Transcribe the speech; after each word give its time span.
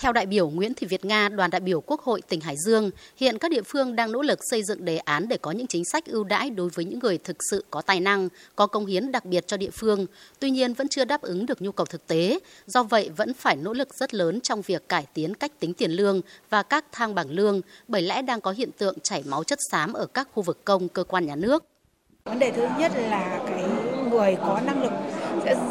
Theo 0.00 0.12
đại 0.12 0.26
biểu 0.26 0.50
Nguyễn 0.50 0.74
Thị 0.74 0.86
Việt 0.86 1.04
Nga, 1.04 1.28
đoàn 1.28 1.50
đại 1.50 1.60
biểu 1.60 1.80
Quốc 1.80 2.00
hội 2.00 2.22
tỉnh 2.28 2.40
Hải 2.40 2.54
Dương, 2.66 2.90
hiện 3.16 3.38
các 3.38 3.50
địa 3.50 3.62
phương 3.62 3.96
đang 3.96 4.12
nỗ 4.12 4.22
lực 4.22 4.38
xây 4.50 4.62
dựng 4.62 4.84
đề 4.84 4.96
án 4.96 5.28
để 5.28 5.36
có 5.36 5.50
những 5.50 5.66
chính 5.66 5.84
sách 5.92 6.06
ưu 6.06 6.24
đãi 6.24 6.50
đối 6.50 6.68
với 6.68 6.84
những 6.84 6.98
người 6.98 7.18
thực 7.18 7.36
sự 7.50 7.64
có 7.70 7.82
tài 7.82 8.00
năng, 8.00 8.28
có 8.56 8.66
công 8.66 8.86
hiến 8.86 9.12
đặc 9.12 9.24
biệt 9.24 9.46
cho 9.46 9.56
địa 9.56 9.70
phương. 9.70 10.06
Tuy 10.38 10.50
nhiên 10.50 10.74
vẫn 10.74 10.88
chưa 10.88 11.04
đáp 11.04 11.22
ứng 11.22 11.46
được 11.46 11.62
nhu 11.62 11.72
cầu 11.72 11.86
thực 11.86 12.06
tế, 12.06 12.38
do 12.66 12.82
vậy 12.82 13.10
vẫn 13.16 13.34
phải 13.34 13.56
nỗ 13.56 13.72
lực 13.72 13.94
rất 13.94 14.14
lớn 14.14 14.40
trong 14.40 14.62
việc 14.62 14.88
cải 14.88 15.06
tiến 15.14 15.34
cách 15.34 15.60
tính 15.60 15.74
tiền 15.74 15.90
lương 15.90 16.20
và 16.50 16.62
các 16.62 16.84
thang 16.92 17.14
bảng 17.14 17.30
lương, 17.30 17.60
bởi 17.88 18.02
lẽ 18.02 18.22
đang 18.22 18.40
có 18.40 18.50
hiện 18.50 18.70
tượng 18.78 19.00
chảy 19.00 19.22
máu 19.26 19.44
chất 19.44 19.58
xám 19.70 19.92
ở 19.92 20.06
các 20.06 20.28
khu 20.34 20.42
vực 20.42 20.64
công 20.64 20.88
cơ 20.88 21.04
quan 21.04 21.26
nhà 21.26 21.36
nước. 21.36 21.64
Vấn 22.24 22.38
đề 22.38 22.50
thứ 22.50 22.66
nhất 22.78 22.92
là 22.96 23.44
cái 23.48 23.64
người 24.10 24.36
có 24.36 24.60
năng 24.66 24.82
lực 24.82 24.92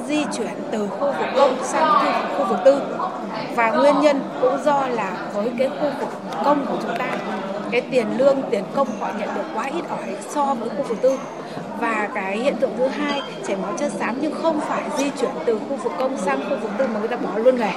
di 0.08 0.26
chuyển 0.38 0.54
từ 0.72 0.88
khu 0.88 1.08
vực 1.08 1.28
công 1.36 1.58
sang 1.64 2.06
khu 2.38 2.46
vực 2.46 2.60
tư. 2.66 2.82
Và 3.56 3.72
nguyên 3.72 4.00
nhân 4.02 4.22
cũng 4.42 4.58
do 4.66 4.88
là 4.88 5.18
với 5.34 5.52
cái 5.58 5.70
khu 5.70 5.90
vực 6.00 6.10
công 6.46 6.66
của 6.66 6.78
chúng 6.82 6.98
ta, 6.98 7.10
cái 7.72 7.82
tiền 7.82 8.08
lương, 8.18 8.42
tiền 8.52 8.64
công 8.76 8.88
họ 9.00 9.08
nhận 9.20 9.30
được 9.36 9.44
quá 9.56 9.64
ít 9.64 9.84
ỏi 9.90 10.16
so 10.30 10.54
với 10.54 10.70
khu 10.70 10.84
vực 10.84 10.98
tư. 11.02 11.20
Và 11.80 12.10
cái 12.16 12.38
hiện 12.38 12.56
tượng 12.56 12.72
thứ 12.78 12.88
hai, 12.88 13.22
chảy 13.48 13.56
máu 13.56 13.74
chất 13.78 13.92
xám 13.92 14.18
nhưng 14.22 14.34
không 14.42 14.60
phải 14.60 14.84
di 14.98 15.10
chuyển 15.22 15.32
từ 15.46 15.60
khu 15.70 15.76
vực 15.76 15.94
công 16.00 16.18
sang 16.18 16.40
khu 16.50 16.56
vực 16.62 16.72
tư 16.78 16.88
mà 16.94 17.00
người 17.00 17.08
ta 17.08 17.16
bỏ 17.16 17.38
luôn 17.38 17.58
nghề 17.58 17.72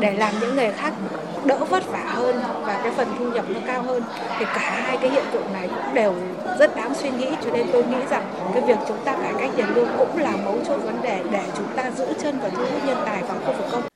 để 0.00 0.12
làm 0.12 0.34
những 0.40 0.56
nghề 0.56 0.72
khác 0.72 0.92
đỡ 1.44 1.56
vất 1.70 1.88
vả 1.92 2.04
hơn 2.06 2.40
và 2.62 2.80
cái 2.82 2.92
phần 2.96 3.08
thu 3.18 3.24
nhập 3.24 3.44
nó 3.48 3.60
cao 3.66 3.82
hơn. 3.82 4.02
Thì 4.38 4.44
cả 4.44 4.80
hai 4.84 4.96
cái 4.96 5.10
hiện 5.10 5.24
tượng 5.32 5.52
này 5.52 5.68
cũng 5.68 5.94
đều 5.94 6.14
rất 6.58 6.76
đáng 6.76 6.94
suy 6.94 7.10
nghĩ, 7.10 7.28
cho 7.44 7.50
nên 7.50 7.66
tôi 7.72 7.84
nghĩ 7.84 7.98
rằng 8.10 8.22
cái 8.54 8.62
việc 8.62 8.78
chúng 8.88 8.98
ta 9.04 9.16
cải 9.22 9.32
cách 9.38 9.50
tiền 9.56 9.66
lương 9.74 9.88
cũng 9.98 10.18
là 10.18 10.32
mấu 10.44 10.58
chốt 10.68 10.76
vấn 10.84 11.02
đề 11.02 11.20
để 11.30 11.42
chúng 11.56 11.68
ta 11.76 11.90
giữ 11.96 12.06
chân 12.22 12.38
và 12.42 12.48
thu 12.48 12.62
hút 12.62 12.84
nhân 12.86 13.02
tài 13.06 13.22
vào 13.22 13.36
khu 13.46 13.52
vực 13.52 13.66
công. 13.72 13.93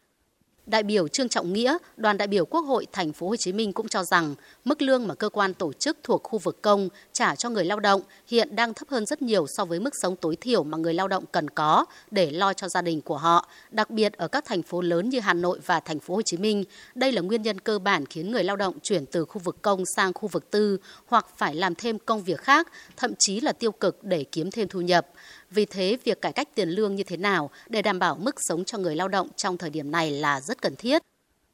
Đại 0.68 0.82
biểu 0.82 1.08
Trương 1.08 1.28
Trọng 1.28 1.52
Nghĩa, 1.52 1.76
đoàn 1.96 2.18
đại 2.18 2.28
biểu 2.28 2.44
Quốc 2.44 2.60
hội 2.60 2.86
thành 2.92 3.12
phố 3.12 3.28
Hồ 3.28 3.36
Chí 3.36 3.52
Minh 3.52 3.72
cũng 3.72 3.88
cho 3.88 4.04
rằng 4.04 4.34
mức 4.64 4.82
lương 4.82 5.08
mà 5.08 5.14
cơ 5.14 5.28
quan 5.28 5.54
tổ 5.54 5.72
chức 5.72 5.98
thuộc 6.02 6.22
khu 6.22 6.38
vực 6.38 6.62
công 6.62 6.88
trả 7.12 7.34
cho 7.34 7.50
người 7.50 7.64
lao 7.64 7.80
động 7.80 8.00
hiện 8.26 8.56
đang 8.56 8.74
thấp 8.74 8.88
hơn 8.88 9.06
rất 9.06 9.22
nhiều 9.22 9.46
so 9.56 9.64
với 9.64 9.80
mức 9.80 9.90
sống 10.02 10.16
tối 10.16 10.36
thiểu 10.40 10.64
mà 10.64 10.78
người 10.78 10.94
lao 10.94 11.08
động 11.08 11.24
cần 11.32 11.50
có 11.50 11.84
để 12.10 12.30
lo 12.30 12.52
cho 12.52 12.68
gia 12.68 12.82
đình 12.82 13.00
của 13.00 13.16
họ, 13.16 13.48
đặc 13.70 13.90
biệt 13.90 14.12
ở 14.12 14.28
các 14.28 14.44
thành 14.44 14.62
phố 14.62 14.80
lớn 14.80 15.08
như 15.08 15.20
Hà 15.20 15.34
Nội 15.34 15.58
và 15.66 15.80
thành 15.80 15.98
phố 15.98 16.14
Hồ 16.14 16.22
Chí 16.22 16.36
Minh. 16.36 16.64
Đây 16.94 17.12
là 17.12 17.20
nguyên 17.20 17.42
nhân 17.42 17.60
cơ 17.60 17.78
bản 17.78 18.06
khiến 18.06 18.30
người 18.30 18.44
lao 18.44 18.56
động 18.56 18.74
chuyển 18.82 19.06
từ 19.06 19.24
khu 19.24 19.40
vực 19.44 19.62
công 19.62 19.82
sang 19.96 20.12
khu 20.12 20.28
vực 20.28 20.50
tư 20.50 20.78
hoặc 21.06 21.26
phải 21.36 21.54
làm 21.54 21.74
thêm 21.74 21.98
công 21.98 22.22
việc 22.22 22.40
khác, 22.40 22.68
thậm 22.96 23.12
chí 23.18 23.40
là 23.40 23.52
tiêu 23.52 23.72
cực 23.72 24.04
để 24.04 24.24
kiếm 24.32 24.50
thêm 24.50 24.68
thu 24.68 24.80
nhập. 24.80 25.06
Vì 25.50 25.64
thế, 25.64 25.96
việc 26.04 26.22
cải 26.22 26.32
cách 26.32 26.48
tiền 26.54 26.68
lương 26.68 26.94
như 26.94 27.02
thế 27.02 27.16
nào 27.16 27.50
để 27.68 27.82
đảm 27.82 27.98
bảo 27.98 28.14
mức 28.14 28.40
sống 28.40 28.64
cho 28.64 28.78
người 28.78 28.96
lao 28.96 29.08
động 29.08 29.28
trong 29.36 29.58
thời 29.58 29.70
điểm 29.70 29.90
này 29.90 30.10
là 30.10 30.40
rất 30.40 30.62
cần 30.62 30.76
thiết. 30.76 31.02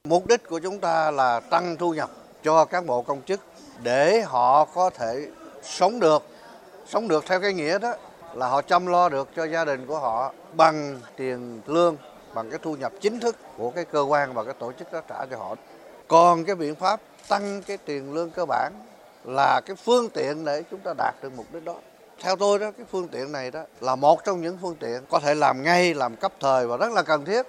Mục 0.08 0.26
đích 0.26 0.48
của 0.48 0.58
chúng 0.58 0.78
ta 0.78 1.10
là 1.10 1.40
tăng 1.40 1.76
thu 1.76 1.94
nhập 1.94 2.10
cho 2.42 2.64
cán 2.64 2.86
bộ 2.86 3.02
công 3.02 3.22
chức 3.22 3.40
để 3.82 4.22
họ 4.22 4.64
có 4.64 4.90
thể 4.90 5.28
sống 5.62 6.00
được. 6.00 6.22
Sống 6.86 7.08
được 7.08 7.24
theo 7.26 7.40
cái 7.40 7.54
nghĩa 7.54 7.78
đó 7.78 7.94
là 8.34 8.48
họ 8.48 8.62
chăm 8.62 8.86
lo 8.86 9.08
được 9.08 9.28
cho 9.36 9.44
gia 9.44 9.64
đình 9.64 9.86
của 9.86 9.98
họ 9.98 10.32
bằng 10.56 11.00
tiền 11.16 11.60
lương, 11.66 11.96
bằng 12.34 12.50
cái 12.50 12.58
thu 12.62 12.76
nhập 12.76 12.92
chính 13.00 13.20
thức 13.20 13.36
của 13.56 13.70
cái 13.70 13.84
cơ 13.84 14.00
quan 14.00 14.34
và 14.34 14.44
cái 14.44 14.54
tổ 14.58 14.72
chức 14.72 14.92
đó 14.92 15.00
trả 15.08 15.26
cho 15.30 15.36
họ. 15.36 15.54
Còn 16.08 16.44
cái 16.44 16.56
biện 16.56 16.74
pháp 16.74 17.00
tăng 17.28 17.62
cái 17.62 17.76
tiền 17.76 18.12
lương 18.12 18.30
cơ 18.30 18.44
bản 18.44 18.72
là 19.24 19.60
cái 19.66 19.76
phương 19.76 20.08
tiện 20.08 20.44
để 20.44 20.62
chúng 20.70 20.80
ta 20.80 20.94
đạt 20.98 21.14
được 21.22 21.32
mục 21.36 21.46
đích 21.52 21.64
đó 21.64 21.76
theo 22.20 22.36
tôi 22.36 22.58
đó, 22.58 22.70
cái 22.76 22.86
phương 22.90 23.08
tiện 23.08 23.32
này 23.32 23.50
đó 23.50 23.62
là 23.80 23.96
một 23.96 24.24
trong 24.24 24.40
những 24.40 24.58
phương 24.62 24.76
tiện 24.80 25.02
có 25.10 25.18
thể 25.18 25.34
làm 25.34 25.62
ngay, 25.62 25.94
làm 25.94 26.16
cấp 26.16 26.32
thời 26.40 26.66
và 26.66 26.76
rất 26.76 26.92
là 26.92 27.02
cần 27.02 27.24
thiết. 27.24 27.42